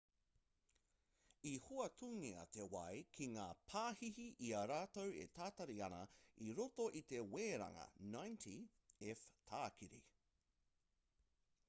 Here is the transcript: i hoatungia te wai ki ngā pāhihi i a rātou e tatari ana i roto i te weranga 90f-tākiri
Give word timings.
i 1.47 1.51
hoatungia 1.65 2.45
te 2.55 2.63
wai 2.75 3.01
ki 3.17 3.25
ngā 3.33 3.43
pāhihi 3.73 4.23
i 4.47 4.51
a 4.61 4.61
rātou 4.71 5.13
e 5.25 5.27
tatari 5.39 5.77
ana 5.89 5.99
i 6.49 6.51
roto 6.61 6.89
i 7.01 7.01
te 7.11 7.21
weranga 7.35 7.85
90f-tākiri 8.15 10.01